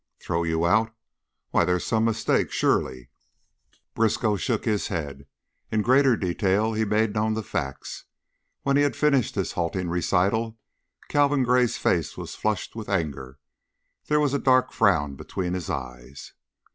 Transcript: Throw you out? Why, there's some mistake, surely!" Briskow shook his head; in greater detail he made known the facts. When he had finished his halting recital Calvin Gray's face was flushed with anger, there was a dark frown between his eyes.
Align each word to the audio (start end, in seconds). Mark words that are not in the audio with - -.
Throw 0.19 0.41
you 0.41 0.65
out? 0.65 0.91
Why, 1.51 1.63
there's 1.63 1.85
some 1.85 2.05
mistake, 2.05 2.51
surely!" 2.51 3.11
Briskow 3.93 4.35
shook 4.35 4.65
his 4.65 4.87
head; 4.87 5.27
in 5.71 5.83
greater 5.83 6.17
detail 6.17 6.73
he 6.73 6.85
made 6.85 7.13
known 7.13 7.35
the 7.35 7.43
facts. 7.43 8.05
When 8.63 8.77
he 8.77 8.81
had 8.81 8.95
finished 8.95 9.35
his 9.35 9.51
halting 9.51 9.89
recital 9.89 10.57
Calvin 11.07 11.43
Gray's 11.43 11.77
face 11.77 12.17
was 12.17 12.33
flushed 12.33 12.75
with 12.75 12.89
anger, 12.89 13.37
there 14.07 14.19
was 14.19 14.33
a 14.33 14.39
dark 14.39 14.71
frown 14.71 15.13
between 15.13 15.53
his 15.53 15.69
eyes. 15.69 16.33